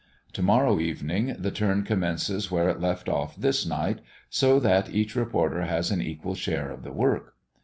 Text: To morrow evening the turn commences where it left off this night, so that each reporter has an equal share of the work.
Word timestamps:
To 0.33 0.41
morrow 0.41 0.79
evening 0.79 1.35
the 1.37 1.51
turn 1.51 1.83
commences 1.83 2.49
where 2.49 2.67
it 2.69 2.81
left 2.81 3.07
off 3.07 3.35
this 3.35 3.67
night, 3.67 3.99
so 4.31 4.59
that 4.59 4.89
each 4.89 5.15
reporter 5.15 5.61
has 5.65 5.91
an 5.91 6.01
equal 6.01 6.33
share 6.33 6.71
of 6.71 6.81
the 6.81 6.91
work. 6.91 7.35